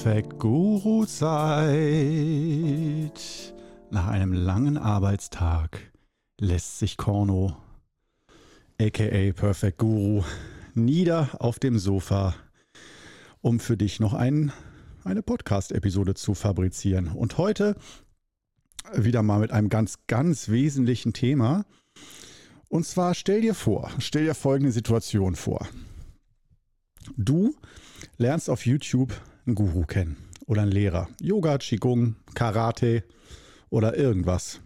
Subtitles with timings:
[0.00, 1.82] Perfekt Guru Zeit.
[3.90, 5.90] Nach einem langen Arbeitstag
[6.38, 7.56] lässt sich Korno,
[8.80, 10.22] aka Perfect Guru,
[10.74, 12.36] nieder auf dem Sofa,
[13.40, 14.52] um für dich noch ein,
[15.02, 17.08] eine Podcast-Episode zu fabrizieren.
[17.08, 17.74] Und heute
[18.94, 21.66] wieder mal mit einem ganz, ganz wesentlichen Thema.
[22.68, 25.66] Und zwar stell dir vor, stell dir folgende Situation vor.
[27.16, 27.56] Du
[28.16, 29.12] lernst auf YouTube
[29.48, 30.16] einen Guru kennen
[30.46, 31.08] oder einen Lehrer.
[31.20, 33.02] Yoga, Qigong, Karate
[33.70, 34.60] oder irgendwas.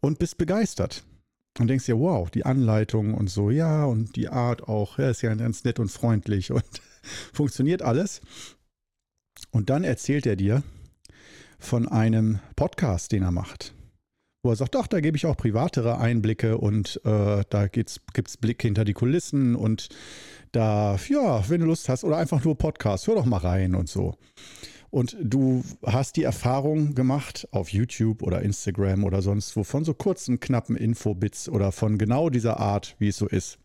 [0.00, 1.04] Und bist begeistert.
[1.58, 5.22] Und denkst dir, wow, die Anleitung und so, ja, und die Art auch, ja, ist
[5.22, 6.64] ja ganz nett und freundlich und
[7.32, 8.20] funktioniert alles.
[9.50, 10.62] Und dann erzählt er dir
[11.58, 13.74] von einem Podcast, den er macht
[14.42, 18.36] wo er sagt, ach, da gebe ich auch privatere Einblicke und äh, da gibt es
[18.36, 19.88] Blick hinter die Kulissen und
[20.52, 23.88] da, ja, wenn du Lust hast oder einfach nur Podcast, hör doch mal rein und
[23.88, 24.16] so.
[24.90, 29.94] Und du hast die Erfahrung gemacht auf YouTube oder Instagram oder sonst wo von so
[29.94, 33.58] kurzen, knappen Infobits oder von genau dieser Art, wie es so ist.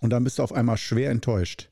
[0.00, 1.70] Und dann bist du auf einmal schwer enttäuscht,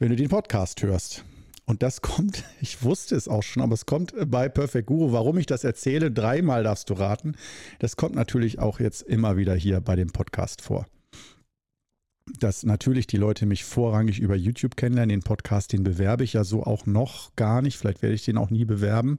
[0.00, 1.24] wenn du den Podcast hörst.
[1.66, 5.12] Und das kommt, ich wusste es auch schon, aber es kommt bei Perfect Guru.
[5.12, 7.36] Warum ich das erzähle, dreimal darfst du raten.
[7.78, 10.86] Das kommt natürlich auch jetzt immer wieder hier bei dem Podcast vor
[12.38, 15.10] dass natürlich die Leute mich vorrangig über YouTube kennenlernen.
[15.10, 17.76] Den Podcast, den bewerbe ich ja so auch noch gar nicht.
[17.76, 19.18] Vielleicht werde ich den auch nie bewerben.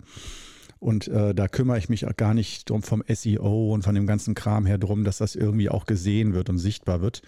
[0.79, 4.07] Und äh, da kümmere ich mich auch gar nicht drum vom SEO und von dem
[4.07, 7.21] ganzen Kram her drum, dass das irgendwie auch gesehen wird und sichtbar wird.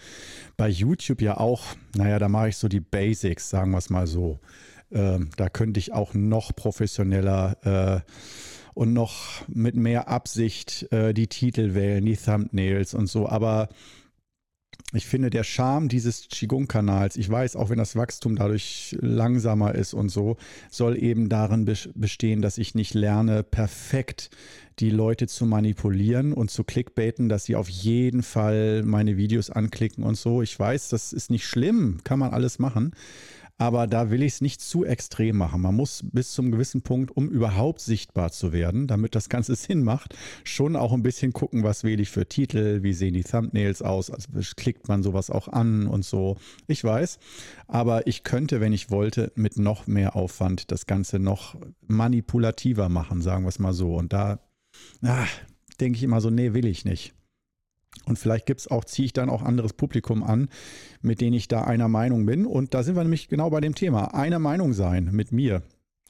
[0.56, 1.64] Bei YouTube ja auch,
[1.96, 4.38] naja, da mache ich so die Basics, sagen wir es mal so.
[4.90, 8.12] Äh, da könnte ich auch noch professioneller äh,
[8.74, 13.28] und noch mit mehr Absicht äh, die Titel wählen, die Thumbnails und so.
[13.28, 13.68] Aber
[14.94, 19.92] ich finde, der Charme dieses Qigong-Kanals, ich weiß, auch wenn das Wachstum dadurch langsamer ist
[19.92, 20.38] und so,
[20.70, 24.30] soll eben darin bestehen, dass ich nicht lerne, perfekt
[24.78, 30.04] die Leute zu manipulieren und zu clickbaiten, dass sie auf jeden Fall meine Videos anklicken
[30.04, 30.40] und so.
[30.40, 32.92] Ich weiß, das ist nicht schlimm, kann man alles machen.
[33.58, 35.60] Aber da will ich es nicht zu extrem machen.
[35.60, 39.82] Man muss bis zum gewissen Punkt, um überhaupt sichtbar zu werden, damit das Ganze Sinn
[39.82, 40.14] macht,
[40.44, 44.10] schon auch ein bisschen gucken, was wähle ich für Titel, wie sehen die Thumbnails aus,
[44.10, 46.36] also klickt man sowas auch an und so.
[46.68, 47.18] Ich weiß,
[47.66, 53.22] aber ich könnte, wenn ich wollte, mit noch mehr Aufwand das Ganze noch manipulativer machen,
[53.22, 53.94] sagen wir es mal so.
[53.96, 54.38] Und da
[55.02, 55.26] ah,
[55.80, 57.14] denke ich immer so, nee, will ich nicht.
[58.06, 60.48] Und vielleicht gibt es auch, ziehe ich dann auch anderes Publikum an,
[61.02, 62.46] mit denen ich da einer Meinung bin.
[62.46, 64.14] Und da sind wir nämlich genau bei dem Thema.
[64.14, 65.62] Einer Meinung sein mit mir.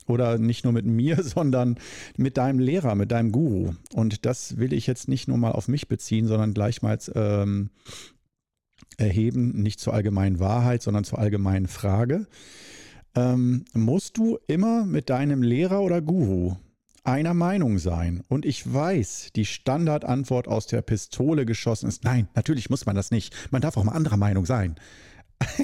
[0.06, 1.78] Oder nicht nur mit mir, sondern
[2.16, 3.72] mit deinem Lehrer, mit deinem Guru.
[3.94, 7.70] Und das will ich jetzt nicht nur mal auf mich beziehen, sondern gleichmals ähm,
[8.96, 12.26] erheben, nicht zur allgemeinen Wahrheit, sondern zur allgemeinen Frage.
[13.14, 16.56] Ähm, musst du immer mit deinem Lehrer oder Guru
[17.08, 18.22] einer Meinung sein.
[18.28, 23.10] Und ich weiß, die Standardantwort aus der Pistole geschossen ist, nein, natürlich muss man das
[23.10, 23.34] nicht.
[23.50, 24.76] Man darf auch mal anderer Meinung sein.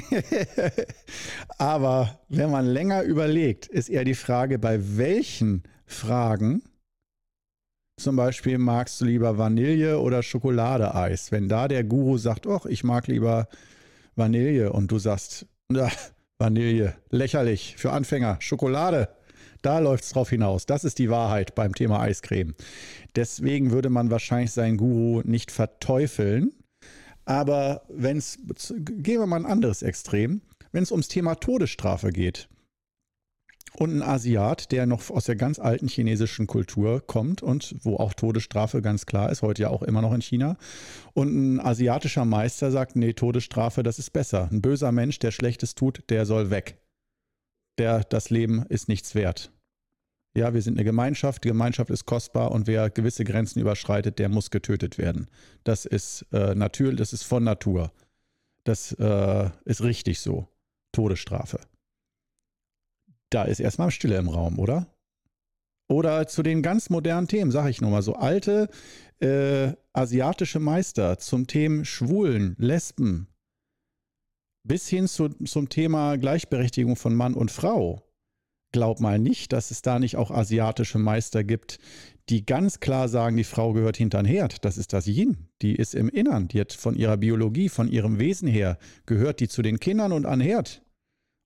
[1.58, 6.62] Aber wenn man länger überlegt, ist eher die Frage, bei welchen Fragen,
[8.00, 12.84] zum Beispiel magst du lieber Vanille oder Schokoladeeis, wenn da der Guru sagt, ach, ich
[12.84, 13.48] mag lieber
[14.16, 15.46] Vanille und du sagst,
[16.38, 19.08] Vanille, lächerlich, für Anfänger, Schokolade.
[19.64, 20.66] Da läuft es drauf hinaus.
[20.66, 22.54] Das ist die Wahrheit beim Thema Eiscreme.
[23.16, 26.52] Deswegen würde man wahrscheinlich seinen Guru nicht verteufeln.
[27.24, 28.38] Aber wenn es,
[28.76, 30.42] gehen wir mal ein anderes Extrem,
[30.72, 32.50] wenn es ums Thema Todesstrafe geht
[33.78, 38.12] und ein Asiat, der noch aus der ganz alten chinesischen Kultur kommt und wo auch
[38.12, 40.58] Todesstrafe ganz klar ist, heute ja auch immer noch in China,
[41.14, 44.48] und ein asiatischer Meister sagt, nee, Todesstrafe, das ist besser.
[44.52, 46.83] Ein böser Mensch, der Schlechtes tut, der soll weg.
[47.78, 49.52] Der, das Leben ist nichts wert.
[50.36, 54.28] Ja, wir sind eine Gemeinschaft, die Gemeinschaft ist kostbar und wer gewisse Grenzen überschreitet, der
[54.28, 55.28] muss getötet werden.
[55.62, 57.92] Das ist äh, natürlich, das ist von Natur.
[58.64, 60.48] Das äh, ist richtig so.
[60.92, 61.60] Todesstrafe.
[63.30, 64.86] Da ist erstmal Stille im Raum, oder?
[65.88, 68.68] Oder zu den ganz modernen Themen, sage ich nur mal so alte
[69.20, 73.28] äh, asiatische Meister zum Thema Schwulen, Lesben,
[74.64, 78.02] bis hin zu, zum Thema Gleichberechtigung von Mann und Frau
[78.74, 81.78] glaub mal nicht, dass es da nicht auch asiatische Meister gibt,
[82.28, 84.64] die ganz klar sagen, die Frau gehört hinter den Herd.
[84.64, 85.48] Das ist das Yin.
[85.62, 86.48] Die ist im Innern.
[86.48, 90.26] Die hat von ihrer Biologie, von ihrem Wesen her, gehört die zu den Kindern und
[90.26, 90.82] an Herd.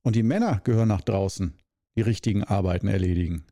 [0.03, 1.53] Und die Männer gehören nach draußen,
[1.97, 3.45] die richtigen Arbeiten erledigen.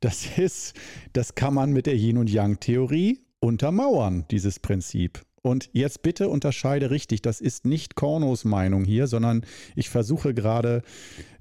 [0.00, 0.74] Das ist,
[1.12, 5.24] das kann man mit der Yin- und Yang-Theorie untermauern, dieses Prinzip.
[5.48, 9.44] Und jetzt bitte unterscheide richtig, das ist nicht Kornos Meinung hier, sondern
[9.76, 10.82] ich versuche gerade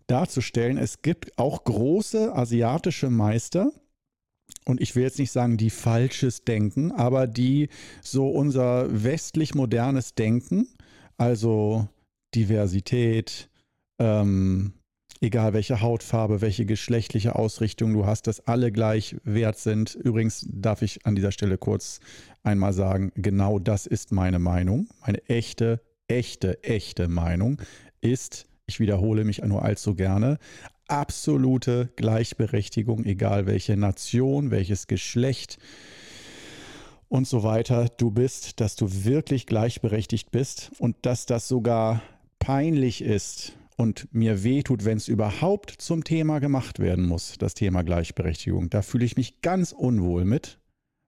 [0.08, 0.78] darzustellen.
[0.78, 3.72] Es gibt auch große asiatische Meister,
[4.66, 7.70] und ich will jetzt nicht sagen, die falsches Denken, aber die
[8.02, 10.68] so unser westlich modernes Denken,
[11.18, 11.88] also
[12.36, 13.50] Diversität,
[14.00, 14.74] ähm,
[15.22, 19.96] egal welche Hautfarbe, welche geschlechtliche Ausrichtung du hast, dass alle gleich wert sind.
[19.96, 22.00] Übrigens darf ich an dieser Stelle kurz
[22.44, 24.88] einmal sagen, genau das ist meine Meinung.
[25.02, 27.62] Meine echte, echte, echte Meinung
[28.02, 30.38] ist, ich wiederhole mich nur allzu gerne,
[30.88, 35.58] absolute Gleichberechtigung, egal welche Nation, welches Geschlecht
[37.10, 42.02] und so weiter du bist, dass du wirklich gleichberechtigt bist und dass das sogar
[42.40, 47.84] peinlich ist und mir wehtut, wenn es überhaupt zum Thema gemacht werden muss, das Thema
[47.84, 48.70] Gleichberechtigung.
[48.70, 50.60] Da fühle ich mich ganz unwohl mit,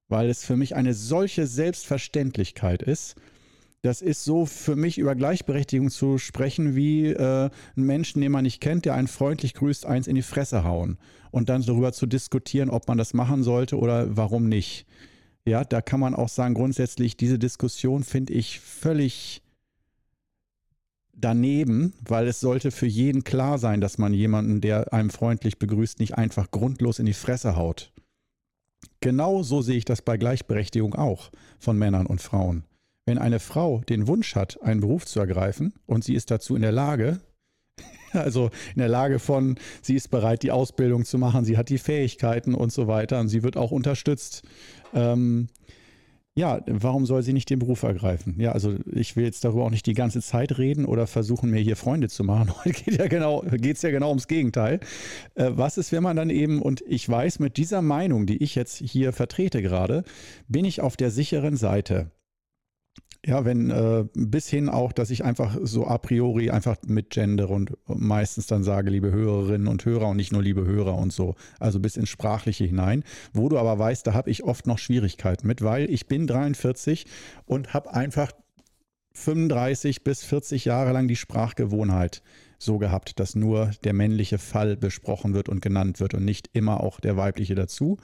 [0.07, 3.15] weil es für mich eine solche Selbstverständlichkeit ist.
[3.81, 8.43] Das ist so für mich über Gleichberechtigung zu sprechen, wie äh, einen Menschen, den man
[8.43, 10.99] nicht kennt, der einen freundlich grüßt, eins in die Fresse hauen
[11.31, 14.85] und dann darüber zu diskutieren, ob man das machen sollte oder warum nicht.
[15.45, 19.41] Ja, da kann man auch sagen, grundsätzlich, diese Diskussion finde ich völlig
[21.19, 25.99] daneben, weil es sollte für jeden klar sein, dass man jemanden, der einem freundlich begrüßt,
[25.99, 27.91] nicht einfach grundlos in die Fresse haut.
[29.01, 32.63] Genau so sehe ich das bei Gleichberechtigung auch von Männern und Frauen.
[33.05, 36.61] Wenn eine Frau den Wunsch hat, einen Beruf zu ergreifen und sie ist dazu in
[36.61, 37.19] der Lage,
[38.11, 41.77] also in der Lage von, sie ist bereit, die Ausbildung zu machen, sie hat die
[41.77, 44.43] Fähigkeiten und so weiter und sie wird auch unterstützt,
[44.93, 45.47] ähm,
[46.39, 48.35] ja, warum soll sie nicht den Beruf ergreifen?
[48.39, 51.59] Ja, also ich will jetzt darüber auch nicht die ganze Zeit reden oder versuchen, mir
[51.59, 52.53] hier Freunde zu machen.
[52.63, 54.79] Heute geht ja genau, geht es ja genau ums Gegenteil.
[55.35, 58.55] Äh, was ist, wenn man dann eben, und ich weiß, mit dieser Meinung, die ich
[58.55, 60.05] jetzt hier vertrete gerade,
[60.47, 62.09] bin ich auf der sicheren Seite.
[63.25, 67.49] Ja, wenn äh, bis hin auch, dass ich einfach so a priori einfach mit Gender
[67.49, 71.35] und meistens dann sage, liebe Hörerinnen und Hörer und nicht nur liebe Hörer und so,
[71.59, 75.47] also bis ins Sprachliche hinein, wo du aber weißt, da habe ich oft noch Schwierigkeiten
[75.47, 77.07] mit, weil ich bin 43
[77.45, 78.31] und habe einfach
[79.13, 82.21] 35 bis 40 Jahre lang die Sprachgewohnheit
[82.57, 86.81] so gehabt, dass nur der männliche Fall besprochen wird und genannt wird und nicht immer
[86.81, 87.97] auch der weibliche dazu.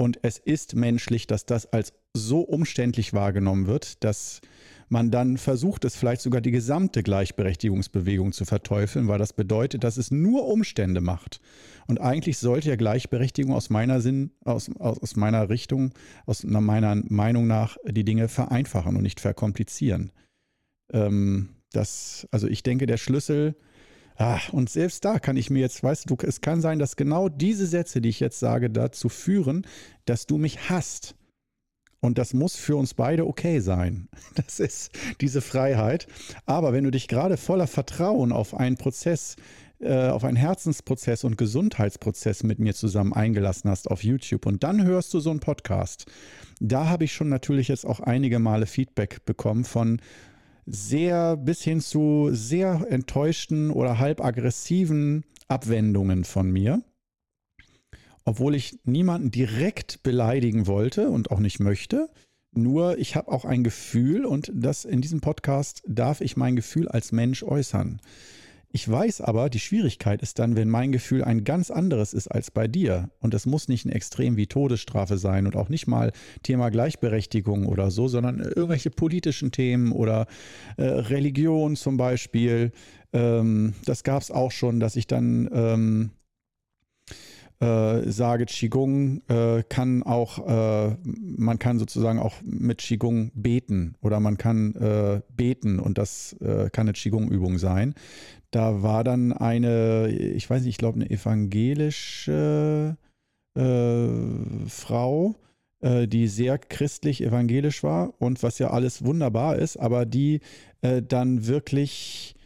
[0.00, 4.40] Und es ist menschlich, dass das als so umständlich wahrgenommen wird, dass
[4.88, 9.98] man dann versucht, es vielleicht sogar die gesamte Gleichberechtigungsbewegung zu verteufeln, weil das bedeutet, dass
[9.98, 11.42] es nur Umstände macht.
[11.86, 15.92] Und eigentlich sollte ja Gleichberechtigung aus meiner Sinn, aus, aus meiner Richtung,
[16.24, 20.12] aus meiner Meinung nach die Dinge vereinfachen und nicht verkomplizieren.
[20.94, 23.54] Ähm, das, also ich denke, der Schlüssel
[24.22, 27.30] Ach, und selbst da kann ich mir jetzt, weißt du, es kann sein, dass genau
[27.30, 29.66] diese Sätze, die ich jetzt sage, dazu führen,
[30.04, 31.14] dass du mich hasst.
[32.00, 34.08] Und das muss für uns beide okay sein.
[34.34, 34.90] Das ist
[35.22, 36.06] diese Freiheit.
[36.44, 39.36] Aber wenn du dich gerade voller Vertrauen auf einen Prozess,
[39.78, 44.84] äh, auf einen Herzensprozess und Gesundheitsprozess mit mir zusammen eingelassen hast auf YouTube und dann
[44.84, 46.04] hörst du so einen Podcast,
[46.60, 49.98] da habe ich schon natürlich jetzt auch einige Male Feedback bekommen von
[50.66, 56.82] sehr bis hin zu sehr enttäuschten oder halb aggressiven Abwendungen von mir.
[58.24, 62.08] Obwohl ich niemanden direkt beleidigen wollte und auch nicht möchte.
[62.52, 66.88] Nur ich habe auch ein Gefühl und das in diesem Podcast darf ich mein Gefühl
[66.88, 68.00] als Mensch äußern.
[68.72, 72.52] Ich weiß aber, die Schwierigkeit ist dann, wenn mein Gefühl ein ganz anderes ist als
[72.52, 73.10] bei dir.
[73.18, 76.12] Und es muss nicht ein Extrem wie Todesstrafe sein und auch nicht mal
[76.44, 80.26] Thema Gleichberechtigung oder so, sondern irgendwelche politischen Themen oder
[80.76, 82.70] äh, Religion zum Beispiel.
[83.12, 86.10] Ähm, das gab es auch schon, dass ich dann ähm,
[87.60, 94.18] äh, sage, Qigong äh, kann auch, äh, man kann sozusagen auch mit Qigong beten oder
[94.18, 97.94] man kann äh, beten und das äh, kann eine Qigong-Übung sein.
[98.50, 102.96] Da war dann eine, ich weiß nicht, ich glaube eine evangelische
[104.68, 105.34] Frau,
[105.82, 110.40] die sehr christlich evangelisch war und was ja alles wunderbar ist, aber die
[110.80, 112.36] dann wirklich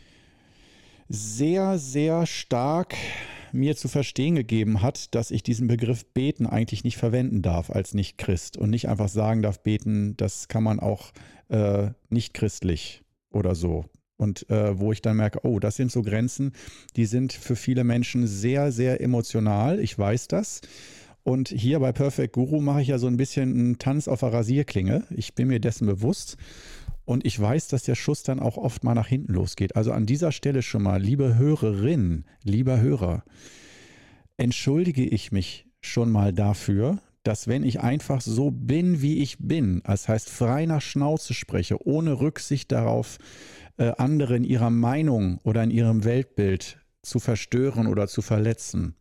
[1.09, 2.95] sehr, sehr stark
[3.55, 7.95] mir zu verstehen gegeben hat, dass ich diesen Begriff beten eigentlich nicht verwenden darf als
[7.95, 11.13] Nicht-Christ und nicht einfach sagen darf, beten, das kann man auch
[11.49, 13.87] äh, nicht christlich oder so.
[14.17, 16.53] Und äh, wo ich dann merke, oh, das sind so Grenzen,
[16.97, 19.81] die sind für viele Menschen sehr, sehr emotional.
[19.81, 20.61] Ich weiß das.
[21.25, 24.33] Und hier bei Perfect Guru mache ich ja so ein bisschen einen Tanz auf der
[24.33, 25.05] Rasierklinge.
[25.11, 26.37] Ich bin mir dessen bewusst.
[27.05, 29.77] Und ich weiß, dass der Schuss dann auch oft mal nach hinten losgeht.
[29.77, 33.25] Also an dieser Stelle schon mal, liebe Hörerin, lieber Hörer,
[34.37, 39.83] entschuldige ich mich schon mal dafür, dass wenn ich einfach so bin, wie ich bin,
[39.85, 43.19] das heißt frei nach Schnauze spreche, ohne Rücksicht darauf,
[43.77, 48.95] äh, andere in ihrer Meinung oder in ihrem Weltbild zu verstören oder zu verletzen.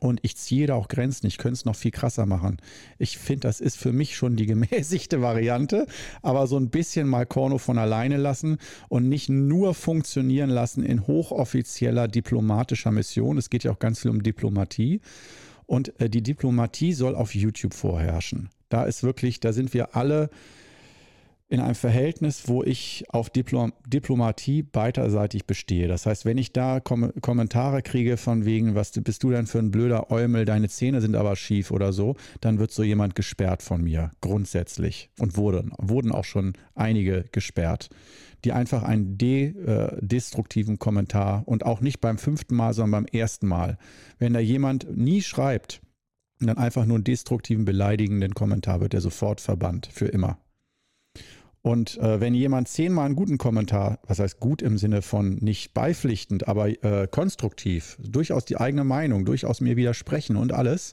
[0.00, 1.26] Und ich ziehe da auch Grenzen.
[1.26, 2.58] Ich könnte es noch viel krasser machen.
[2.98, 5.86] Ich finde, das ist für mich schon die gemäßigte Variante,
[6.22, 11.06] aber so ein bisschen mal Korno von alleine lassen und nicht nur funktionieren lassen in
[11.06, 13.38] hochoffizieller diplomatischer Mission.
[13.38, 15.00] Es geht ja auch ganz viel um Diplomatie.
[15.66, 18.50] Und äh, die Diplomatie soll auf YouTube vorherrschen.
[18.68, 20.30] Da ist wirklich, da sind wir alle
[21.48, 25.86] in einem Verhältnis, wo ich auf Diplom Diplomatie beiderseitig bestehe.
[25.86, 29.60] Das heißt, wenn ich da Kom Kommentare kriege von wegen, was bist du denn für
[29.60, 33.62] ein blöder Eumel, deine Zähne sind aber schief oder so, dann wird so jemand gesperrt
[33.62, 35.10] von mir, grundsätzlich.
[35.20, 37.90] Und wurden, wurden auch schon einige gesperrt,
[38.44, 43.20] die einfach einen de äh, destruktiven Kommentar und auch nicht beim fünften Mal, sondern beim
[43.20, 43.78] ersten Mal,
[44.18, 45.80] wenn da jemand nie schreibt,
[46.40, 50.38] dann einfach nur einen destruktiven, beleidigenden Kommentar wird er sofort verbannt, für immer.
[51.66, 55.74] Und äh, wenn jemand zehnmal einen guten Kommentar, was heißt gut im Sinne von nicht
[55.74, 60.92] beipflichtend, aber äh, konstruktiv, durchaus die eigene Meinung, durchaus mir widersprechen und alles,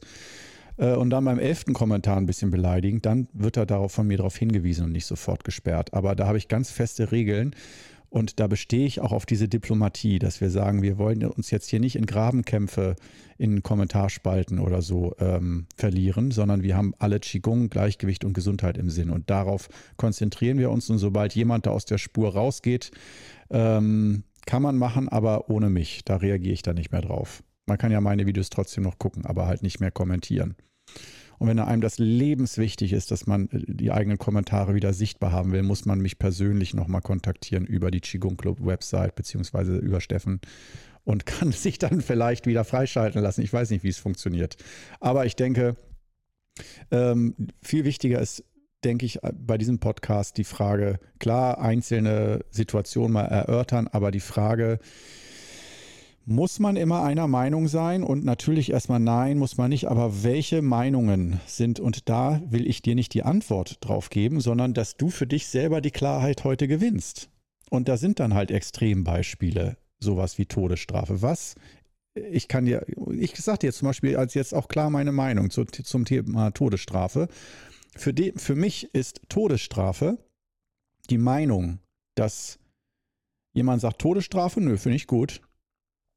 [0.77, 4.17] äh, und dann beim elften Kommentar ein bisschen beleidigen, dann wird er darauf von mir
[4.17, 5.93] darauf hingewiesen und nicht sofort gesperrt.
[5.93, 7.55] Aber da habe ich ganz feste Regeln.
[8.13, 11.67] Und da bestehe ich auch auf diese Diplomatie, dass wir sagen, wir wollen uns jetzt
[11.67, 12.95] hier nicht in Grabenkämpfe
[13.39, 18.91] in Kommentarspalten oder so ähm, verlieren, sondern wir haben alle Qigong, Gleichgewicht und Gesundheit im
[18.91, 19.09] Sinn.
[19.09, 19.67] Und darauf
[19.97, 20.91] konzentrieren wir uns.
[20.91, 22.91] Und sobald jemand da aus der Spur rausgeht,
[23.49, 26.05] ähm, kann man machen, aber ohne mich.
[26.05, 27.41] Da reagiere ich dann nicht mehr drauf.
[27.65, 30.53] Man kann ja meine Videos trotzdem noch gucken, aber halt nicht mehr kommentieren.
[31.39, 35.51] Und wenn einem das lebenswichtig ist, dass man äh, die eigenen Kommentare wieder sichtbar haben
[35.51, 40.39] will, muss man mich persönlich nochmal kontaktieren über die Qigong Club Website beziehungsweise über Steffen
[41.03, 43.41] und kann sich dann vielleicht wieder freischalten lassen.
[43.41, 44.57] Ich weiß nicht, wie es funktioniert.
[44.99, 45.75] Aber ich denke,
[46.91, 48.43] ähm, viel wichtiger ist,
[48.83, 54.79] denke ich, bei diesem Podcast die Frage, klar, einzelne Situationen mal erörtern, aber die Frage,
[56.25, 58.03] muss man immer einer Meinung sein?
[58.03, 59.87] Und natürlich erstmal nein, muss man nicht.
[59.87, 61.79] Aber welche Meinungen sind?
[61.79, 65.47] Und da will ich dir nicht die Antwort drauf geben, sondern dass du für dich
[65.47, 67.29] selber die Klarheit heute gewinnst.
[67.69, 71.21] Und da sind dann halt Extrembeispiele, sowas wie Todesstrafe.
[71.21, 71.55] Was?
[72.13, 75.65] Ich kann dir, ich sage dir zum Beispiel als jetzt auch klar meine Meinung zu,
[75.65, 77.27] zum Thema Todesstrafe.
[77.95, 80.19] Für, die, für mich ist Todesstrafe
[81.09, 81.79] die Meinung,
[82.15, 82.59] dass
[83.53, 85.41] jemand sagt Todesstrafe, nö, finde ich gut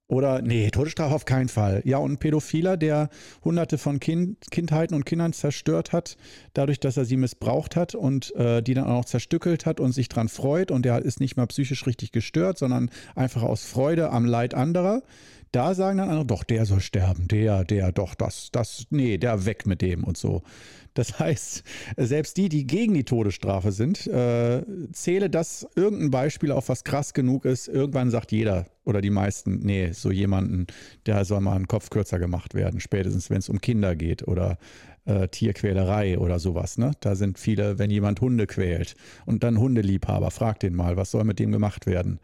[0.08, 1.82] oder, nee, Todesstrafe auf keinen Fall.
[1.84, 3.08] Ja, und ein Pädophiler, der
[3.44, 6.16] hunderte von kind, Kindheiten und Kindern zerstört hat,
[6.54, 10.08] dadurch, dass er sie missbraucht hat und äh, die dann auch zerstückelt hat und sich
[10.08, 14.24] dran freut und der ist nicht mal psychisch richtig gestört, sondern einfach aus Freude am
[14.24, 15.02] Leid anderer.
[15.56, 19.46] Da sagen dann andere, doch, der soll sterben, der, der, doch, das, das, nee, der
[19.46, 20.42] weg mit dem und so.
[20.92, 21.62] Das heißt,
[21.96, 27.14] selbst die, die gegen die Todesstrafe sind, äh, zähle das irgendein Beispiel auf, was krass
[27.14, 27.68] genug ist.
[27.68, 30.66] Irgendwann sagt jeder oder die meisten, nee, so jemanden,
[31.06, 34.58] der soll mal einen Kopf kürzer gemacht werden, spätestens wenn es um Kinder geht oder
[35.06, 36.76] äh, Tierquälerei oder sowas.
[36.76, 36.90] Ne?
[37.00, 38.94] Da sind viele, wenn jemand Hunde quält
[39.24, 42.20] und dann Hundeliebhaber, frag den mal, was soll mit dem gemacht werden?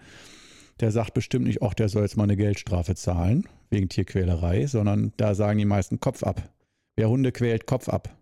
[0.82, 5.12] Der sagt bestimmt nicht, ach, der soll jetzt mal eine Geldstrafe zahlen wegen Tierquälerei, sondern
[5.16, 6.50] da sagen die meisten Kopf ab.
[6.96, 8.18] Wer Hunde quält, Kopf ab.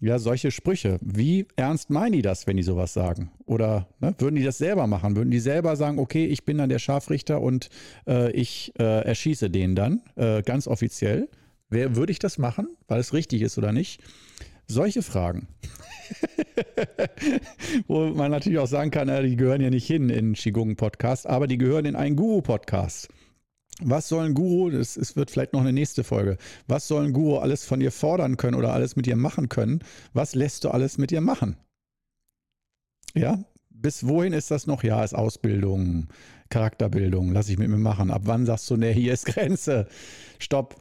[0.00, 0.98] Ja, solche Sprüche.
[1.02, 3.30] Wie ernst meinen die das, wenn die sowas sagen?
[3.44, 5.16] Oder ne, würden die das selber machen?
[5.16, 7.68] Würden die selber sagen, okay, ich bin dann der Scharfrichter und
[8.06, 11.28] äh, ich äh, erschieße den dann, äh, ganz offiziell?
[11.68, 14.00] Wer, würde ich das machen, weil es richtig ist oder nicht?
[14.66, 15.48] Solche Fragen.
[17.86, 21.58] Wo man natürlich auch sagen kann, die gehören ja nicht hin in Qigong-Podcast, aber die
[21.58, 23.08] gehören in einen Guru-Podcast.
[23.82, 27.12] Was soll ein Guru, das, es wird vielleicht noch eine nächste Folge, was soll ein
[27.12, 29.80] Guru alles von dir fordern können oder alles mit dir machen können?
[30.14, 31.56] Was lässt du alles mit dir machen?
[33.14, 34.82] Ja, bis wohin ist das noch?
[34.82, 36.08] Ja, ist Ausbildung,
[36.48, 38.10] Charakterbildung, lass ich mit mir machen.
[38.10, 39.88] Ab wann sagst du, nee, hier ist Grenze,
[40.38, 40.76] stopp,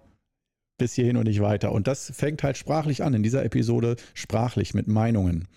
[0.77, 1.72] bis hierhin und nicht weiter.
[1.72, 5.48] Und das fängt halt sprachlich an, in dieser Episode sprachlich mit Meinungen.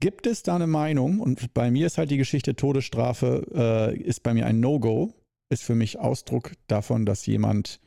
[0.00, 1.20] Gibt es da eine Meinung?
[1.20, 5.14] Und bei mir ist halt die Geschichte Todesstrafe, äh, ist bei mir ein No-Go
[5.50, 7.80] ist für mich Ausdruck davon, dass jemand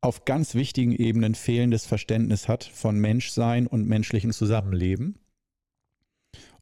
[0.00, 5.18] auf ganz wichtigen Ebenen fehlendes Verständnis hat von Menschsein und menschlichem Zusammenleben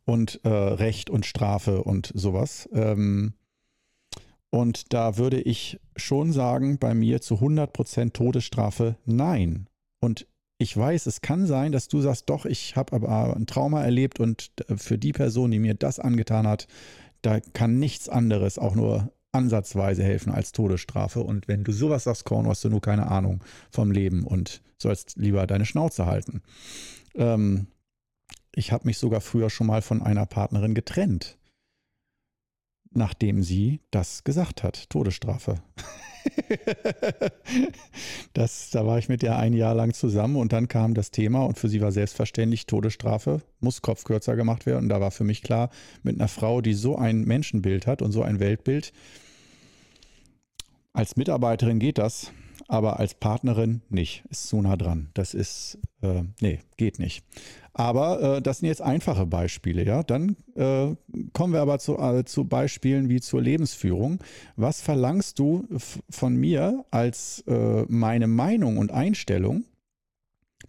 [0.04, 2.68] und äh, Recht und Strafe und sowas.
[2.72, 3.34] Ähm,
[4.54, 9.68] und da würde ich schon sagen, bei mir zu 100% Todesstrafe nein.
[10.00, 13.82] Und ich weiß, es kann sein, dass du sagst, doch, ich habe aber ein Trauma
[13.82, 16.68] erlebt und äh, für die Person, die mir das angetan hat,
[17.22, 21.24] da kann nichts anderes auch nur ansatzweise helfen als Todesstrafe.
[21.24, 23.42] Und wenn du sowas sagst, Korn, hast du nur keine Ahnung
[23.72, 26.42] vom Leben und sollst lieber deine Schnauze halten.
[27.16, 27.66] Ähm,
[28.54, 31.38] ich habe mich sogar früher schon mal von einer Partnerin getrennt.
[32.96, 35.56] Nachdem sie das gesagt hat, Todesstrafe.
[38.32, 41.44] das, da war ich mit ihr ein Jahr lang zusammen und dann kam das Thema
[41.44, 44.84] und für sie war selbstverständlich Todesstrafe, muss Kopf kürzer gemacht werden.
[44.84, 45.70] Und da war für mich klar,
[46.02, 48.92] mit einer Frau, die so ein Menschenbild hat und so ein Weltbild,
[50.92, 52.30] als Mitarbeiterin geht das,
[52.68, 54.24] aber als Partnerin nicht.
[54.30, 55.10] Ist zu nah dran.
[55.14, 57.24] Das ist, äh, nee, geht nicht.
[57.72, 60.02] Aber äh, das sind jetzt einfache Beispiele, ja.
[60.02, 60.94] Dann äh,
[61.32, 64.22] kommen wir aber zu, äh, zu Beispielen wie zur Lebensführung.
[64.56, 65.66] Was verlangst du
[66.08, 69.64] von mir als äh, meine Meinung und Einstellung?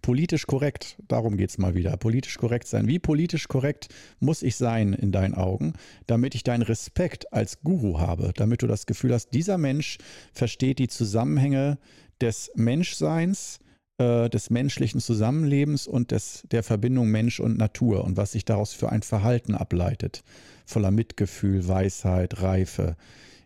[0.02, 1.96] Politisch korrekt, darum geht es mal wieder.
[1.96, 2.86] Politisch korrekt sein.
[2.86, 3.88] Wie politisch korrekt
[4.20, 5.74] muss ich sein in deinen Augen,
[6.06, 9.98] damit ich deinen Respekt als Guru habe, damit du das Gefühl hast, dieser Mensch
[10.32, 11.78] versteht die Zusammenhänge
[12.20, 13.58] des Menschseins,
[13.98, 18.72] äh, des menschlichen Zusammenlebens und des, der Verbindung Mensch und Natur und was sich daraus
[18.72, 20.22] für ein Verhalten ableitet.
[20.66, 22.96] Voller Mitgefühl, Weisheit, Reife.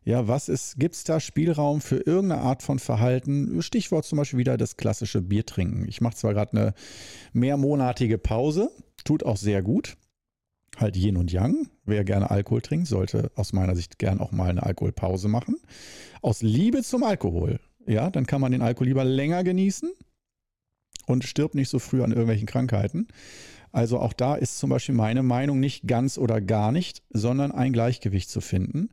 [0.04, 3.60] Ja, was ist, gibt es da Spielraum für irgendeine Art von Verhalten?
[3.62, 5.86] Stichwort zum Beispiel wieder das klassische Biertrinken.
[5.88, 6.74] Ich mache zwar gerade eine
[7.32, 8.70] mehrmonatige Pause,
[9.04, 9.96] tut auch sehr gut.
[10.78, 11.68] Halt Yin und Yang.
[11.84, 15.56] Wer gerne Alkohol trinkt, sollte aus meiner Sicht gern auch mal eine Alkoholpause machen.
[16.22, 17.60] Aus Liebe zum Alkohol.
[17.86, 19.90] Ja, dann kann man den Alkohol lieber länger genießen
[21.06, 23.08] und stirbt nicht so früh an irgendwelchen Krankheiten.
[23.72, 27.72] Also auch da ist zum Beispiel meine Meinung nicht ganz oder gar nicht, sondern ein
[27.72, 28.88] Gleichgewicht zu finden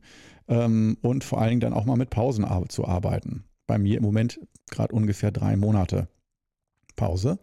[0.48, 3.44] ähm, und vor allen Dingen dann auch mal mit Pausen zu arbeiten.
[3.66, 4.40] Bei mir im Moment
[4.70, 6.08] gerade ungefähr drei Monate
[6.96, 7.38] Pause.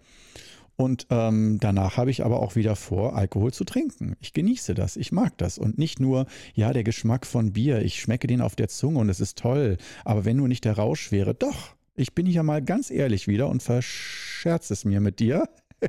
[0.77, 4.17] Und ähm, danach habe ich aber auch wieder vor, Alkohol zu trinken.
[4.19, 5.57] Ich genieße das, ich mag das.
[5.57, 9.09] Und nicht nur, ja, der Geschmack von Bier, ich schmecke den auf der Zunge und
[9.09, 9.77] es ist toll.
[10.03, 13.47] Aber wenn nur nicht der Rausch wäre, doch, ich bin hier mal ganz ehrlich wieder
[13.47, 15.47] und verscherze es mir mit dir,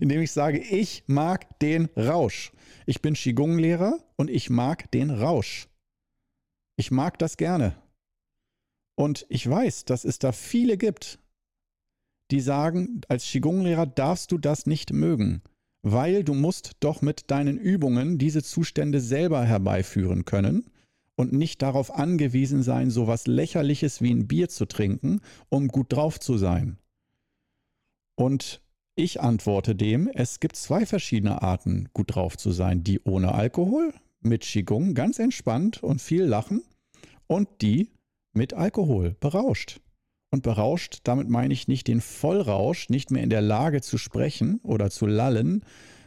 [0.00, 2.52] indem ich sage, ich mag den Rausch.
[2.86, 5.66] Ich bin Qigong-Lehrer und ich mag den Rausch.
[6.76, 7.76] Ich mag das gerne.
[8.96, 11.18] Und ich weiß, dass es da viele gibt,
[12.30, 15.42] die sagen, als Qigong-Lehrer darfst du das nicht mögen,
[15.82, 20.70] weil du musst doch mit deinen Übungen diese Zustände selber herbeiführen können
[21.16, 25.92] und nicht darauf angewiesen sein, so was lächerliches wie ein Bier zu trinken, um gut
[25.92, 26.78] drauf zu sein.
[28.16, 28.62] Und
[28.96, 33.92] ich antworte dem, es gibt zwei verschiedene Arten, gut drauf zu sein, die ohne Alkohol
[34.24, 36.62] mit Qigong ganz entspannt und viel lachen
[37.26, 37.90] und die
[38.32, 39.80] mit Alkohol berauscht.
[40.30, 44.58] Und berauscht, damit meine ich nicht den Vollrausch, nicht mehr in der Lage zu sprechen
[44.64, 45.64] oder zu lallen,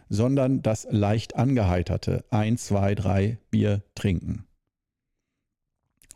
[0.09, 4.46] sondern das leicht angeheiterte ein, zwei, drei Bier trinken.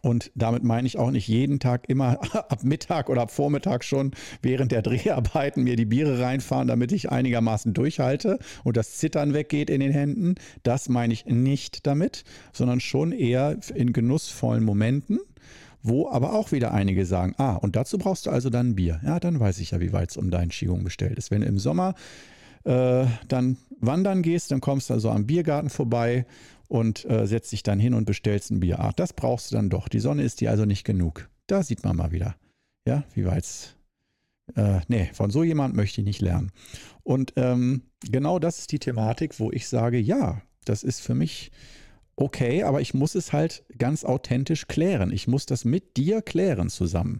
[0.01, 4.11] Und damit meine ich auch nicht jeden Tag immer ab Mittag oder ab Vormittag schon
[4.41, 9.69] während der Dreharbeiten mir die Biere reinfahren, damit ich einigermaßen durchhalte und das Zittern weggeht
[9.69, 10.35] in den Händen.
[10.63, 15.19] Das meine ich nicht damit, sondern schon eher in genussvollen Momenten,
[15.83, 18.99] wo aber auch wieder einige sagen, ah, und dazu brauchst du also dann ein Bier.
[19.03, 21.29] Ja, dann weiß ich ja, wie weit es um deinen Qigong bestellt ist.
[21.29, 21.93] Wenn im Sommer
[22.63, 26.25] äh, dann wandern gehst, dann kommst du also am Biergarten vorbei
[26.71, 28.79] und äh, setzt dich dann hin und bestellst ein Bier.
[28.79, 29.89] Ach, das brauchst du dann doch.
[29.89, 31.29] Die Sonne ist dir also nicht genug.
[31.45, 32.37] Da sieht man mal wieder.
[32.87, 33.75] Ja, wie weit
[34.55, 36.51] äh, nee, von so jemand möchte ich nicht lernen.
[37.03, 41.51] Und ähm, genau das ist die Thematik, wo ich sage, ja, das ist für mich
[42.15, 45.11] okay, aber ich muss es halt ganz authentisch klären.
[45.11, 47.19] Ich muss das mit dir klären zusammen.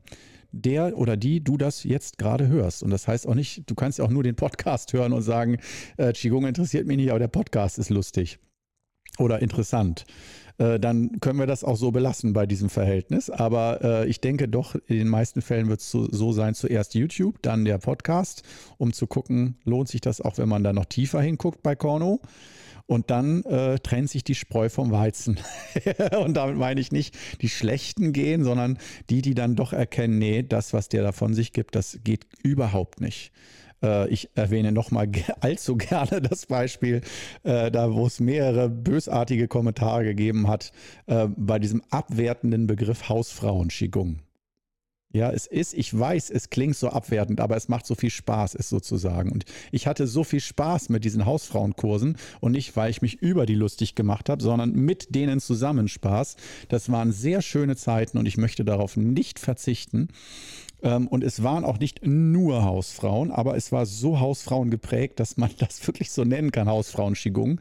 [0.54, 2.84] Der oder die du das jetzt gerade hörst.
[2.84, 5.58] Und das heißt auch nicht, du kannst ja auch nur den Podcast hören und sagen,
[5.98, 8.40] äh, Qigong interessiert mich nicht, aber der Podcast ist lustig
[9.17, 10.06] oder interessant,
[10.62, 13.30] äh, dann können wir das auch so belassen bei diesem Verhältnis.
[13.30, 16.93] Aber äh, ich denke doch, in den meisten Fällen wird es so, so, sein, zuerst
[16.93, 18.43] YouTube, dann der Podcast,
[18.78, 22.19] um zu gucken, lohnt sich das auch, wenn man da noch tiefer hinguckt bei Korno.
[22.88, 25.39] Und dann äh, trennt sich die Spreu vom Weizen.
[26.24, 28.78] und damit meine ich nicht die Schlechten gehen, sondern
[29.10, 32.26] die, die dann doch erkennen, nee, das, was der da von sich gibt, das geht
[32.43, 33.32] überhaupt nicht.
[33.82, 37.02] Äh, ich erwähne nochmal allzu gerne das Beispiel,
[37.44, 40.72] äh, da wo es mehrere bösartige Kommentare gegeben hat,
[41.08, 44.20] äh, bei diesem abwertenden Begriff Hausfrauen Qigong.
[45.13, 48.56] Ja, es ist, ich weiß, es klingt so abwertend, aber es macht so viel Spaß,
[48.56, 49.32] es sozusagen.
[49.32, 53.46] Und ich hatte so viel Spaß mit diesen Hausfrauenkursen und nicht, weil ich mich über
[53.46, 56.38] die lustig gemacht habe, sondern mit denen zusammen Spaß.
[56.70, 60.08] Das waren sehr schöne Zeiten und ich möchte darauf nicht verzichten.
[60.82, 65.38] Ähm, und es waren auch nicht nur Hausfrauen, aber es war so Hausfrauen geprägt, dass
[65.38, 67.60] man das wirklich so nennen kann, Hausfrauen-Qigong.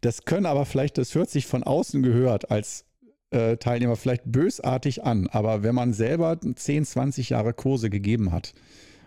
[0.00, 2.84] Das können aber vielleicht, das hört sich von außen gehört als
[3.30, 8.54] äh, Teilnehmer vielleicht bösartig an, aber wenn man selber 10, 20 Jahre Kurse gegeben hat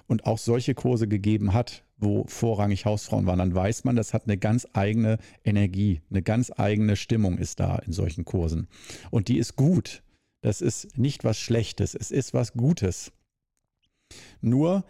[0.07, 4.23] und auch solche Kurse gegeben hat, wo vorrangig Hausfrauen waren, dann weiß man, das hat
[4.25, 8.67] eine ganz eigene Energie, eine ganz eigene Stimmung ist da in solchen Kursen.
[9.09, 10.03] Und die ist gut.
[10.41, 13.11] Das ist nicht was Schlechtes, es ist was Gutes.
[14.41, 14.85] Nur,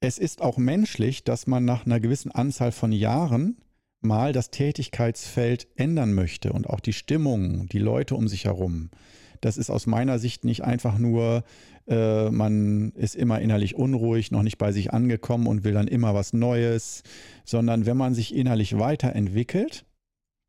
[0.00, 3.56] es ist auch menschlich, dass man nach einer gewissen Anzahl von Jahren
[4.00, 8.90] mal das Tätigkeitsfeld ändern möchte und auch die Stimmung, die Leute um sich herum.
[9.40, 11.44] Das ist aus meiner Sicht nicht einfach nur,
[11.86, 16.14] äh, man ist immer innerlich unruhig, noch nicht bei sich angekommen und will dann immer
[16.14, 17.02] was Neues,
[17.44, 19.84] sondern wenn man sich innerlich weiterentwickelt,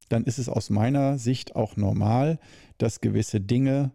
[0.09, 2.39] dann ist es aus meiner Sicht auch normal,
[2.77, 3.91] dass gewisse Dinge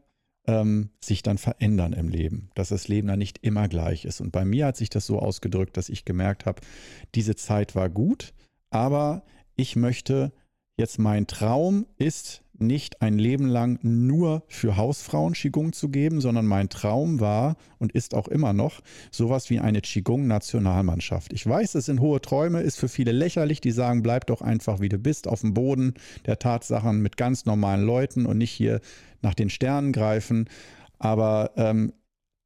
[0.47, 4.21] ähm, sich dann verändern im Leben, dass das Leben dann nicht immer gleich ist.
[4.21, 6.63] Und bei mir hat sich das so ausgedrückt, dass ich gemerkt habe,
[7.15, 8.33] diese Zeit war gut,
[8.71, 9.23] aber
[9.57, 10.33] ich möchte
[10.79, 16.47] jetzt mein Traum ist nicht ein Leben lang nur für Hausfrauen Qigong zu geben, sondern
[16.47, 21.33] mein Traum war und ist auch immer noch sowas wie eine Qigong-Nationalmannschaft.
[21.33, 24.81] Ich weiß, es sind hohe Träume, ist für viele lächerlich, die sagen, bleib doch einfach
[24.81, 25.95] wie du bist, auf dem Boden
[26.27, 28.81] der Tatsachen mit ganz normalen Leuten und nicht hier
[29.23, 30.49] nach den Sternen greifen.
[30.99, 31.93] Aber ähm,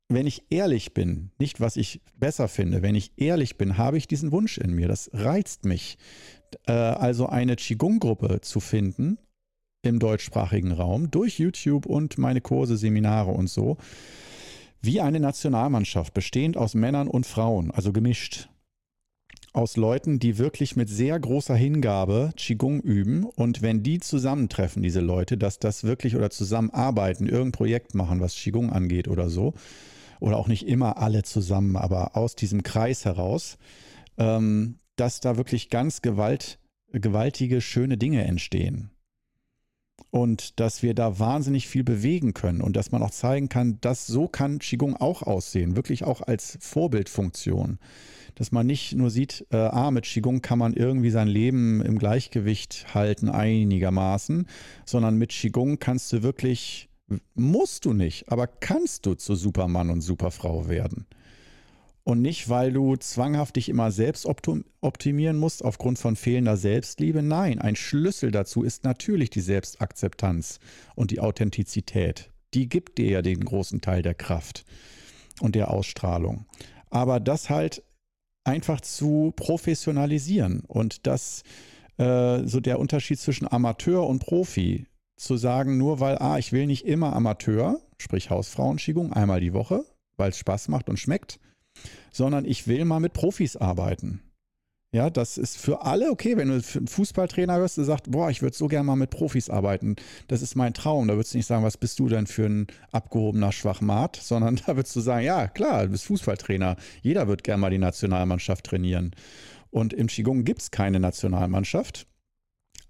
[0.08, 4.06] wenn ich ehrlich bin, nicht was ich besser finde, wenn ich ehrlich bin, habe ich
[4.06, 4.86] diesen Wunsch in mir.
[4.86, 5.98] Das reizt mich.
[6.66, 9.18] Äh, also eine Qigong-Gruppe zu finden
[9.84, 13.76] im deutschsprachigen Raum durch YouTube und meine Kurse, Seminare und so,
[14.80, 18.48] wie eine Nationalmannschaft, bestehend aus Männern und Frauen, also gemischt.
[19.52, 25.00] Aus Leuten, die wirklich mit sehr großer Hingabe Qigong üben und wenn die zusammentreffen, diese
[25.00, 29.54] Leute, dass das wirklich oder zusammenarbeiten, irgendein Projekt machen, was Qigong angeht oder so,
[30.18, 33.58] oder auch nicht immer alle zusammen, aber aus diesem Kreis heraus,
[34.18, 36.58] ähm, dass da wirklich ganz gewalt,
[36.92, 38.90] gewaltige, schöne Dinge entstehen.
[40.14, 44.06] Und dass wir da wahnsinnig viel bewegen können und dass man auch zeigen kann, dass
[44.06, 47.80] so kann Qigong auch aussehen, wirklich auch als Vorbildfunktion.
[48.36, 51.98] Dass man nicht nur sieht, äh, ah, mit Qigong kann man irgendwie sein Leben im
[51.98, 54.46] Gleichgewicht halten, einigermaßen,
[54.84, 56.88] sondern mit Qigong kannst du wirklich,
[57.34, 61.06] musst du nicht, aber kannst du zu Supermann und Superfrau werden.
[62.04, 67.22] Und nicht, weil du zwanghaft dich immer selbst optimieren musst aufgrund von fehlender Selbstliebe.
[67.22, 70.60] Nein, ein Schlüssel dazu ist natürlich die Selbstakzeptanz
[70.94, 72.30] und die Authentizität.
[72.52, 74.66] Die gibt dir ja den großen Teil der Kraft
[75.40, 76.44] und der Ausstrahlung.
[76.90, 77.82] Aber das halt
[78.44, 81.42] einfach zu professionalisieren und das
[81.96, 84.86] äh, so der Unterschied zwischen Amateur und Profi
[85.16, 89.84] zu sagen, nur weil, ah, ich will nicht immer Amateur, sprich Hausfrauenschickung, einmal die Woche,
[90.16, 91.40] weil es Spaß macht und schmeckt,
[92.12, 94.20] sondern ich will mal mit Profis arbeiten.
[94.94, 98.42] Ja, das ist für alle okay, wenn du einen Fußballtrainer hörst, der sagt, boah, ich
[98.42, 99.96] würde so gerne mal mit Profis arbeiten.
[100.28, 101.08] Das ist mein Traum.
[101.08, 104.76] Da würdest du nicht sagen, was bist du denn für ein abgehobener Schwachmat, sondern da
[104.76, 106.76] würdest du sagen, ja, klar, du bist Fußballtrainer.
[107.02, 109.16] Jeder wird gerne mal die Nationalmannschaft trainieren.
[109.70, 112.06] Und im Qigong gibt es keine Nationalmannschaft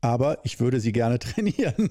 [0.04, 1.90] aber ich würde sie gerne trainieren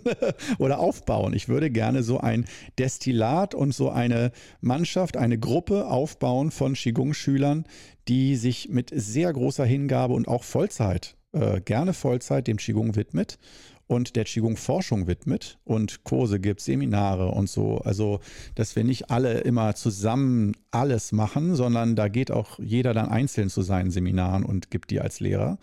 [0.59, 1.33] oder aufbauen.
[1.33, 2.45] Ich würde gerne so ein
[2.77, 7.65] Destillat und so eine Mannschaft, eine Gruppe aufbauen von Qigong-Schülern,
[8.07, 13.39] die sich mit sehr großer Hingabe und auch Vollzeit, äh, gerne Vollzeit dem Qigong widmet
[13.87, 17.77] und der Qigong-Forschung widmet und Kurse gibt, Seminare und so.
[17.79, 18.19] Also,
[18.55, 23.49] dass wir nicht alle immer zusammen alles machen, sondern da geht auch jeder dann einzeln
[23.49, 25.57] zu seinen Seminaren und gibt die als Lehrer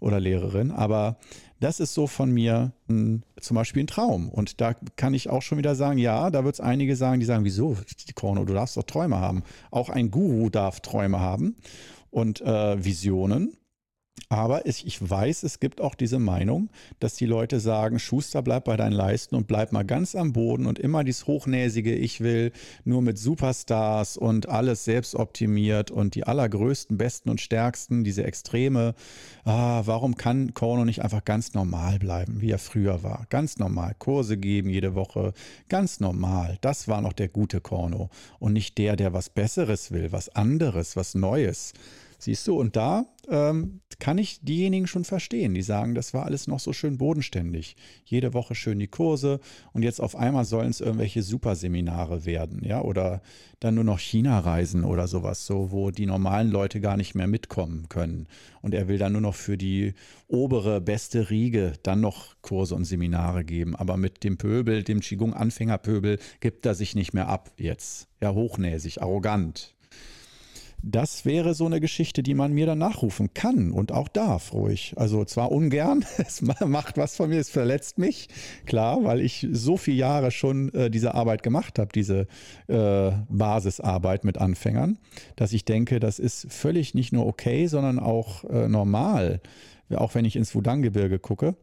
[0.00, 0.70] oder Lehrerin.
[0.70, 1.16] Aber
[1.60, 4.28] das ist so von mir ein, zum Beispiel ein Traum.
[4.28, 7.26] Und da kann ich auch schon wieder sagen, ja, da wird es einige sagen, die
[7.26, 7.76] sagen, wieso,
[8.14, 9.42] Korno, du darfst doch Träume haben.
[9.70, 11.56] Auch ein Guru darf Träume haben
[12.10, 13.56] und äh, Visionen.
[14.32, 16.70] Aber ich, ich weiß, es gibt auch diese Meinung,
[17.00, 20.64] dass die Leute sagen, Schuster, bleib bei deinen Leisten und bleib mal ganz am Boden
[20.64, 22.52] und immer dieses hochnäsige, ich will
[22.84, 28.94] nur mit Superstars und alles selbst optimiert und die allergrößten, besten und stärksten, diese Extreme.
[29.44, 33.26] Ah, warum kann Korno nicht einfach ganz normal bleiben, wie er früher war?
[33.28, 35.34] Ganz normal, Kurse geben jede Woche,
[35.68, 36.56] ganz normal.
[36.62, 40.96] Das war noch der gute Korno und nicht der, der was Besseres will, was anderes,
[40.96, 41.74] was Neues.
[42.24, 46.46] Siehst du, und da ähm, kann ich diejenigen schon verstehen, die sagen, das war alles
[46.46, 47.74] noch so schön bodenständig.
[48.04, 49.40] Jede Woche schön die Kurse
[49.72, 53.22] und jetzt auf einmal sollen es irgendwelche Superseminare werden, ja, oder
[53.58, 57.88] dann nur noch China-Reisen oder sowas, so, wo die normalen Leute gar nicht mehr mitkommen
[57.88, 58.28] können.
[58.60, 59.94] Und er will dann nur noch für die
[60.28, 63.74] obere, beste Riege dann noch Kurse und Seminare geben.
[63.74, 68.06] Aber mit dem Pöbel, dem Qigong-Anfängerpöbel, gibt er sich nicht mehr ab jetzt.
[68.20, 69.74] Ja, hochnäsig, arrogant.
[70.82, 74.94] Das wäre so eine Geschichte, die man mir dann nachrufen kann und auch darf, ruhig.
[74.96, 78.28] Also zwar ungern, es macht was von mir, es verletzt mich,
[78.66, 82.26] klar, weil ich so viele Jahre schon äh, diese Arbeit gemacht habe, diese
[82.66, 84.98] äh, Basisarbeit mit Anfängern,
[85.36, 89.40] dass ich denke, das ist völlig nicht nur okay, sondern auch äh, normal,
[89.94, 91.56] auch wenn ich ins Wudang-Gebirge gucke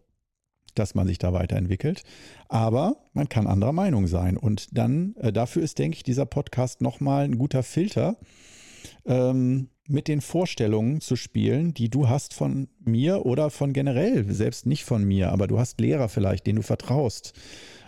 [0.76, 2.04] dass man sich da weiterentwickelt.
[2.48, 4.38] Aber man kann anderer Meinung sein.
[4.38, 8.18] Und dann, äh, dafür ist, denke ich, dieser Podcast nochmal ein guter Filter,
[9.06, 14.66] ähm, mit den Vorstellungen zu spielen, die du hast von mir oder von generell, selbst
[14.66, 17.34] nicht von mir, aber du hast Lehrer vielleicht, denen du vertraust,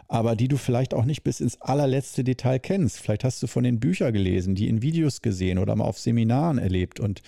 [0.08, 2.98] aber die du vielleicht auch nicht bis ins allerletzte Detail kennst.
[2.98, 6.58] Vielleicht hast du von den Büchern gelesen, die in Videos gesehen oder mal auf Seminaren
[6.58, 7.22] erlebt und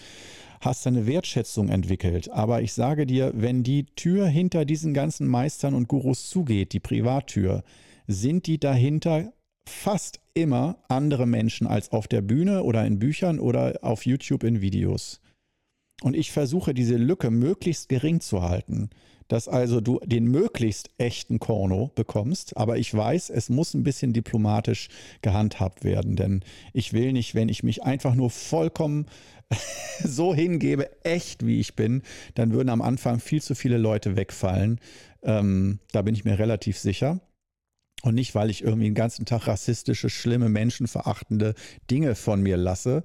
[0.60, 2.32] hast eine Wertschätzung entwickelt.
[2.32, 6.80] Aber ich sage dir, wenn die Tür hinter diesen ganzen Meistern und Gurus zugeht, die
[6.80, 7.64] Privattür,
[8.08, 9.32] sind die dahinter
[9.66, 14.62] fast immer andere Menschen als auf der Bühne oder in Büchern oder auf YouTube in
[14.62, 15.20] Videos.
[16.02, 18.90] Und ich versuche diese Lücke möglichst gering zu halten,
[19.28, 22.58] dass also du den möglichst echten Korno bekommst.
[22.58, 24.90] Aber ich weiß, es muss ein bisschen diplomatisch
[25.22, 29.06] gehandhabt werden, denn ich will nicht, wenn ich mich einfach nur vollkommen
[30.04, 32.02] so hingebe, echt wie ich bin,
[32.36, 34.80] dann würden am Anfang viel zu viele Leute wegfallen.
[35.22, 37.22] Ähm, da bin ich mir relativ sicher.
[38.04, 41.56] Und nicht, weil ich irgendwie den ganzen Tag rassistische, schlimme, menschenverachtende
[41.90, 43.04] Dinge von mir lasse,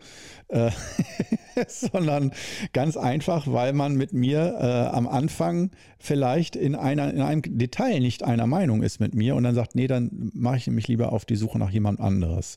[0.48, 0.72] äh,
[1.68, 2.32] sondern
[2.72, 8.00] ganz einfach, weil man mit mir äh, am Anfang vielleicht in, einer, in einem Detail
[8.00, 11.12] nicht einer Meinung ist mit mir und dann sagt, nee, dann mache ich mich lieber
[11.12, 12.56] auf die Suche nach jemand anderes.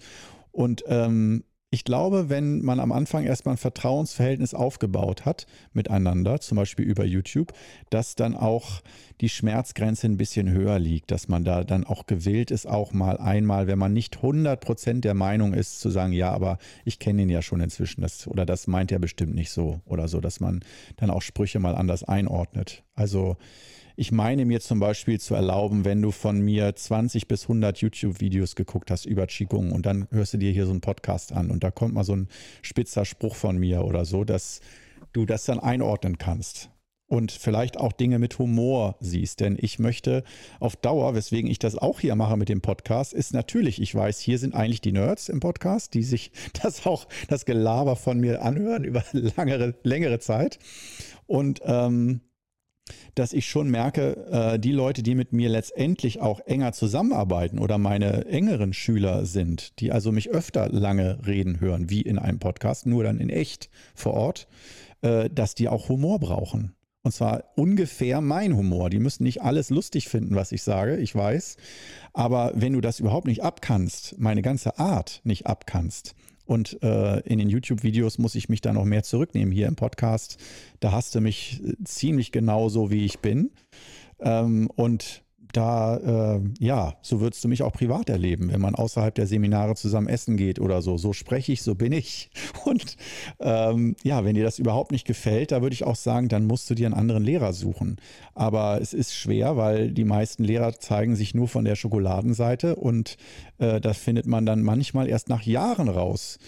[0.51, 6.57] Und ähm, ich glaube, wenn man am Anfang erstmal ein Vertrauensverhältnis aufgebaut hat miteinander, zum
[6.57, 7.53] Beispiel über YouTube,
[7.89, 8.81] dass dann auch
[9.21, 13.17] die Schmerzgrenze ein bisschen höher liegt, dass man da dann auch gewillt ist, auch mal
[13.17, 17.29] einmal, wenn man nicht 100% der Meinung ist, zu sagen, ja, aber ich kenne ihn
[17.29, 20.60] ja schon inzwischen, das, oder das meint er bestimmt nicht so oder so, dass man
[20.97, 22.84] dann auch Sprüche mal anders einordnet.
[22.95, 23.38] Also
[24.01, 28.55] ich meine mir zum Beispiel zu erlauben, wenn du von mir 20 bis 100 YouTube-Videos
[28.55, 31.63] geguckt hast über Qigong und dann hörst du dir hier so einen Podcast an und
[31.63, 32.27] da kommt mal so ein
[32.63, 34.61] spitzer Spruch von mir oder so, dass
[35.13, 36.71] du das dann einordnen kannst
[37.05, 39.39] und vielleicht auch Dinge mit Humor siehst.
[39.39, 40.23] Denn ich möchte
[40.59, 44.19] auf Dauer, weswegen ich das auch hier mache mit dem Podcast, ist natürlich, ich weiß,
[44.19, 46.31] hier sind eigentlich die Nerds im Podcast, die sich
[46.63, 49.03] das auch, das Gelaber von mir anhören über
[49.37, 50.57] langere, längere Zeit.
[51.27, 52.21] Und ähm,
[53.15, 57.77] dass ich schon merke, äh, die Leute, die mit mir letztendlich auch enger zusammenarbeiten oder
[57.77, 62.86] meine engeren Schüler sind, die also mich öfter lange reden hören, wie in einem Podcast,
[62.86, 64.47] nur dann in echt vor Ort,
[65.01, 66.75] äh, dass die auch Humor brauchen.
[67.04, 68.89] Und zwar ungefähr mein Humor.
[68.91, 71.58] Die müssen nicht alles lustig finden, was ich sage, ich weiß.
[72.13, 76.13] Aber wenn du das überhaupt nicht abkannst, meine ganze Art nicht abkannst,
[76.51, 79.53] und äh, in den YouTube-Videos muss ich mich da noch mehr zurücknehmen.
[79.53, 80.37] Hier im Podcast,
[80.81, 83.51] da hast du mich äh, ziemlich genau so, wie ich bin.
[84.19, 89.13] Ähm, und da, äh, ja, so würdest du mich auch privat erleben, wenn man außerhalb
[89.13, 90.97] der Seminare zusammen essen geht oder so.
[90.97, 92.29] So spreche ich, so bin ich.
[92.65, 92.97] Und
[93.39, 96.69] ähm, ja, wenn dir das überhaupt nicht gefällt, da würde ich auch sagen, dann musst
[96.69, 97.97] du dir einen anderen Lehrer suchen.
[98.33, 103.17] Aber es ist schwer, weil die meisten Lehrer zeigen sich nur von der Schokoladenseite und
[103.57, 106.39] äh, das findet man dann manchmal erst nach Jahren raus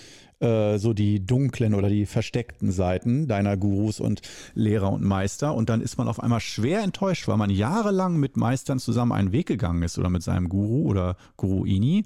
[0.44, 4.22] äh, so die dunklen oder die versteckten Seiten deiner Gurus und
[4.54, 5.56] Lehrer und Meister.
[5.56, 9.32] Und dann ist man auf einmal schwer enttäuscht, weil man jahrelang mit Meistern zusammen einen
[9.32, 12.06] Weg gegangen ist oder mit seinem Guru oder Guruini.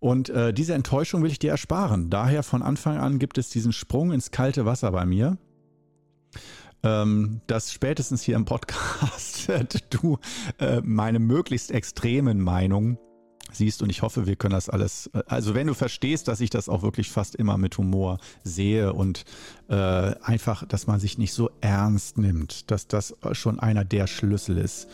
[0.00, 2.10] Und äh, diese Enttäuschung will ich dir ersparen.
[2.10, 5.38] Daher von Anfang an gibt es diesen Sprung ins kalte Wasser bei mir
[6.82, 9.48] ähm, dass spätestens hier im Podcast
[9.90, 10.18] du
[10.58, 12.98] äh, meine möglichst extremen Meinungen
[13.52, 16.68] siehst und ich hoffe, wir können das alles, also wenn du verstehst, dass ich das
[16.68, 19.24] auch wirklich fast immer mit Humor sehe und
[19.68, 24.58] äh, einfach, dass man sich nicht so ernst nimmt, dass das schon einer der Schlüssel
[24.58, 24.88] ist,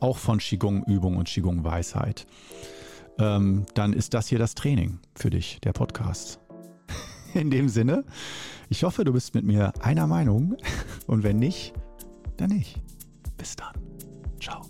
[0.00, 2.26] auch von Qigong-Übung und Qigong-Weisheit,
[3.18, 6.40] ähm, dann ist das hier das Training für dich, der Podcast.
[7.34, 8.04] In dem Sinne,
[8.68, 10.56] ich hoffe, du bist mit mir einer Meinung
[11.06, 11.74] und wenn nicht,
[12.36, 12.80] dann nicht.
[13.36, 13.74] Bis dann.
[14.40, 14.69] Ciao.